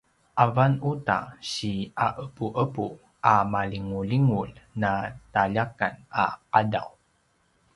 [0.43, 1.17] avan uta
[1.51, 1.71] si
[2.05, 2.85] aqepuqepu
[3.33, 4.91] a malingulingulj na
[5.33, 6.89] taljakan a qadaw